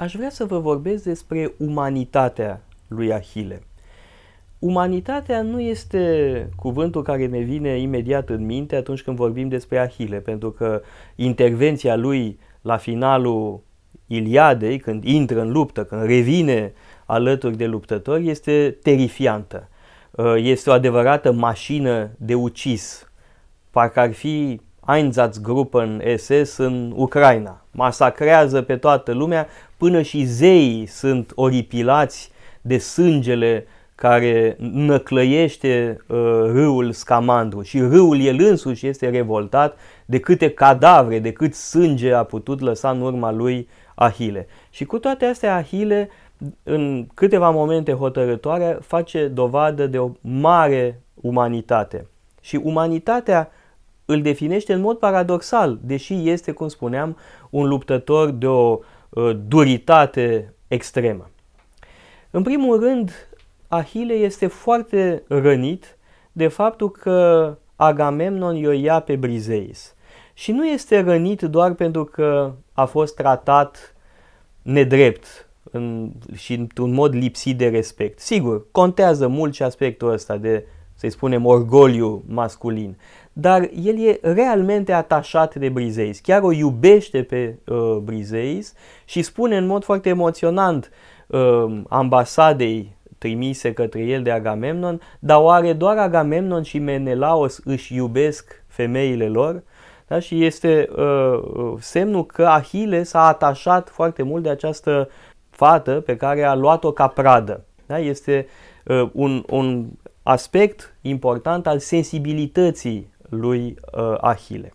[0.00, 3.62] aș vrea să vă vorbesc despre umanitatea lui Ahile.
[4.58, 10.18] Umanitatea nu este cuvântul care ne vine imediat în minte atunci când vorbim despre Ahile,
[10.18, 10.82] pentru că
[11.16, 13.60] intervenția lui la finalul
[14.06, 16.72] Iliadei, când intră în luptă, când revine
[17.06, 19.68] alături de luptători, este terifiantă.
[20.10, 23.10] Uh, este o adevărată mașină de ucis.
[23.70, 24.60] Parcă ar fi
[24.94, 27.64] Einsatzgruppen SS în Ucraina.
[27.70, 29.46] Masacrează pe toată lumea,
[29.76, 36.16] până și zeii sunt oripilați de sângele care năclăiește uh,
[36.52, 42.24] râul Scamandru și râul el însuși este revoltat de câte cadavre, de cât sânge a
[42.24, 44.46] putut lăsa în urma lui Ahile.
[44.70, 46.08] Și cu toate astea Ahile
[46.62, 52.06] în câteva momente hotărătoare face dovadă de o mare umanitate.
[52.40, 53.50] Și umanitatea
[54.10, 57.16] îl definește în mod paradoxal, deși este, cum spuneam,
[57.50, 58.78] un luptător de o
[59.08, 61.30] uh, duritate extremă.
[62.30, 63.10] În primul rând,
[63.68, 65.98] Ahile este foarte rănit
[66.32, 69.94] de faptul că Agamemnon i-o ia pe Brizeis.
[70.34, 73.94] Și nu este rănit doar pentru că a fost tratat
[74.62, 78.18] nedrept în, și într-un mod lipsit de respect.
[78.18, 82.96] Sigur, contează mult și aspectul ăsta de, să-i spunem, orgoliu masculin.
[83.32, 89.56] Dar el e realmente atașat de Brizeis, chiar o iubește pe uh, Brizeis și spune
[89.56, 90.90] în mod foarte emoționant
[91.26, 98.64] uh, ambasadei trimise către el de Agamemnon, dar oare doar Agamemnon și Menelaos își iubesc
[98.66, 99.62] femeile lor?
[100.06, 100.18] Da?
[100.18, 105.08] Și este uh, uh semnul că Ahile s-a atașat foarte mult de această
[105.50, 107.64] fată pe care a luat-o ca pradă.
[107.86, 107.98] Da?
[107.98, 108.46] Este
[108.84, 109.86] uh, un, un
[110.22, 114.72] aspect important al sensibilității lui uh, Ahile.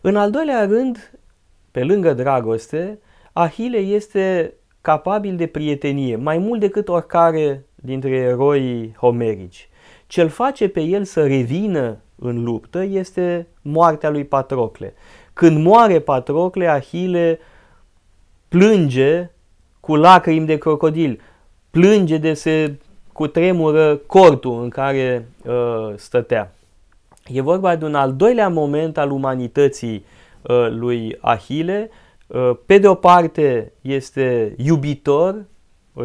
[0.00, 1.18] În al doilea rând,
[1.70, 2.98] pe lângă dragoste,
[3.32, 9.68] Ahile este capabil de prietenie, mai mult decât oricare dintre eroii homerici.
[10.06, 14.94] Ce-l face pe el să revină în luptă este moartea lui Patrocle.
[15.32, 17.38] Când moare Patrocle, Ahile
[18.48, 19.30] plânge
[19.80, 21.20] cu lacrimi de crocodil,
[21.70, 22.74] plânge de se
[23.12, 26.54] cutremură cortul în care uh, stătea.
[27.28, 30.04] E vorba de un al doilea moment al umanității
[30.42, 31.90] uh, lui Ahile.
[32.26, 35.44] Uh, pe de o parte este iubitor,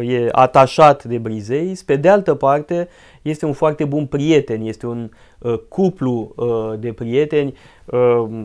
[0.00, 2.88] e atașat de Brizeis, pe de altă parte
[3.22, 7.54] este un foarte bun prieten, este un uh, cuplu uh, de prieteni
[7.84, 8.44] uh,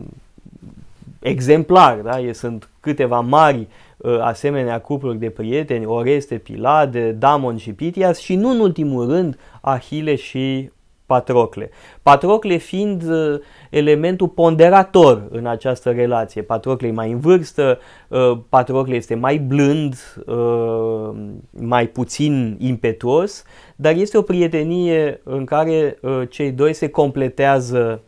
[1.20, 2.20] exemplar, da?
[2.20, 8.36] E, sunt câteva mari uh, asemenea cupluri de prieteni, Oreste, Pilade, Damon și Pitias și
[8.36, 10.70] nu în ultimul rând Ahile și
[11.06, 11.70] Patrocle.
[12.02, 16.42] Patrocle fiind uh, elementul ponderator în această relație.
[16.42, 17.78] Patrocle e mai în vârstă,
[18.08, 19.94] uh, Patrocle este mai blând,
[20.26, 21.10] uh,
[21.50, 23.44] mai puțin impetuos,
[23.76, 25.98] dar este o prietenie în care
[26.28, 28.02] cei doi se completează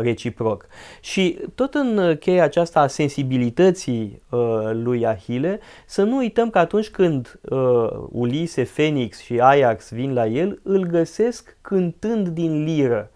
[0.00, 0.66] reciproc.
[1.00, 4.22] Și tot în cheia aceasta a sensibilității
[4.72, 7.40] lui Ahile, să nu uităm că atunci când
[8.10, 13.10] Ulise, Phoenix și Ajax vin la el, îl găsesc cântând din liră.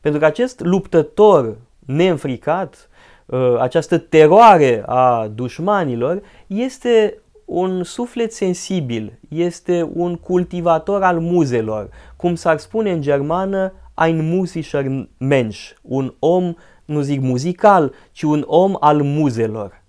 [0.00, 2.88] Pentru că acest luptător neînfricat,
[3.30, 7.21] ă, această teroare a dușmanilor, este
[7.52, 13.72] un suflet sensibil, este un cultivator al muzelor, cum s-ar spune în germană,
[14.04, 16.54] ein musischer Mensch, un om,
[16.84, 19.82] nu zic muzical, ci un om al muzelor.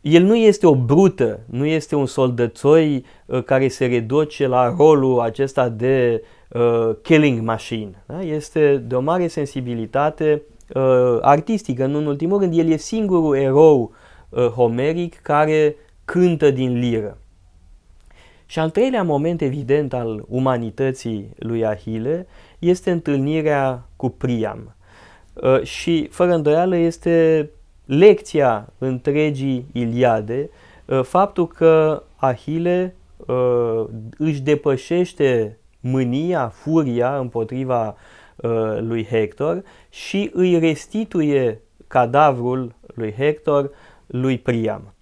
[0.00, 5.20] El nu este o brută, nu este un soldățoi uh, care se reduce la rolul
[5.20, 8.04] acesta de uh, killing machine.
[8.06, 8.22] Da?
[8.22, 10.42] Este de o mare sensibilitate
[10.74, 12.58] uh, artistică, nu în ultimul rând.
[12.58, 13.94] El e singurul erou
[14.28, 15.76] uh, homeric care
[16.06, 17.18] cântă din liră.
[18.46, 22.26] Și al treilea moment evident al umanității lui Ahile
[22.58, 24.74] este întâlnirea cu Priam.
[25.32, 27.50] Uh, și fără îndoială este
[27.84, 30.50] lecția întregii Iliade,
[30.84, 33.84] uh, faptul că Ahile uh,
[34.18, 37.96] își depășește mânia, furia împotriva
[38.36, 43.70] uh, lui Hector și îi restituie cadavrul lui Hector
[44.06, 44.94] lui Priam.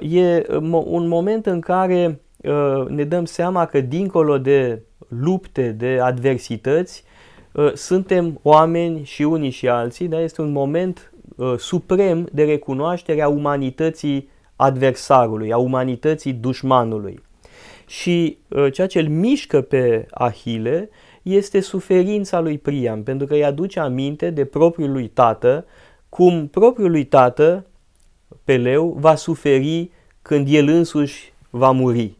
[0.00, 2.20] E un moment în care
[2.88, 7.04] ne dăm seama că dincolo de lupte, de adversități,
[7.74, 13.28] suntem oameni și unii și alții, dar este un moment uh, suprem de recunoaștere a
[13.28, 17.22] umanității adversarului, a umanității dușmanului.
[17.86, 20.90] Și uh, ceea ce îl mișcă pe Ahile
[21.22, 25.64] este suferința lui Priam, pentru că îi aduce aminte de propriul lui tată,
[26.08, 27.66] cum propriul lui tată,
[28.46, 29.90] Peleu, va suferi
[30.22, 32.16] când el însuși va muri.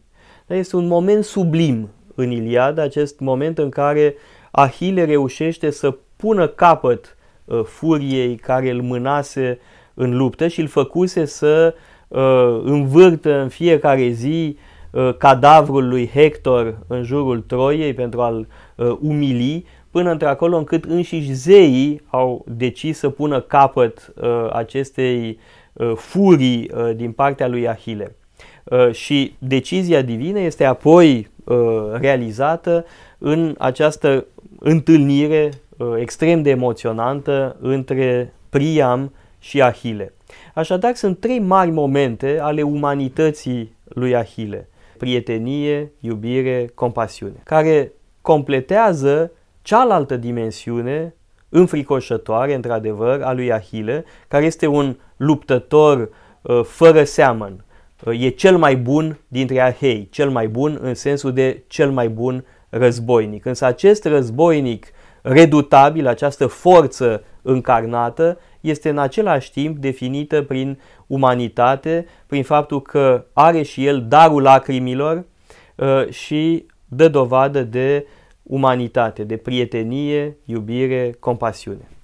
[0.47, 4.15] Este un moment sublim în Iliada, acest moment în care
[4.51, 9.59] Ahile reușește să pună capăt uh, furiei care îl mânase
[9.93, 11.75] în luptă și îl făcuse să
[12.07, 14.57] uh, învârtă în fiecare zi
[14.91, 21.33] uh, cadavrul lui Hector în jurul Troiei pentru a-l uh, umili, până într-acolo încât înșiși
[21.33, 25.35] zeii au decis să pună capăt uh, acestei uh,
[25.95, 28.15] furii uh, din partea lui Ahile.
[28.63, 31.57] Uh, și decizia divină este apoi uh,
[31.91, 32.85] realizată
[33.17, 34.25] în această
[34.59, 40.13] întâlnire uh, extrem de emoționantă între Priam și Ahile.
[40.53, 44.69] Așadar, sunt trei mari momente ale umanității lui Ahile.
[44.97, 47.91] Prietenie, iubire, compasiune, care
[48.21, 49.31] completează
[49.61, 51.15] cealaltă dimensiune
[51.49, 56.09] înfricoșătoare, într-adevăr, a lui Ahile, care este un luptător
[56.41, 57.65] uh, fără seamăn.
[58.05, 62.09] Uh, e cel mai bun dintre ahei, cel mai bun în sensul de cel mai
[62.09, 63.45] bun războinic.
[63.45, 64.87] Însă acest războinic
[65.21, 73.61] redutabil, această forță încarnată, este în același timp definită prin umanitate, prin faptul că are
[73.61, 75.25] și el darul lacrimilor
[75.75, 78.05] uh, și dă dovadă de
[78.43, 81.96] umanitate, de prietenie, iubire, compasiune.